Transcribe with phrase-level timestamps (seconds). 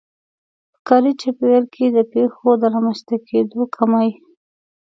[0.71, 4.09] په کاري چاپېريال کې د پېښو د رامنځته کېدو کمی.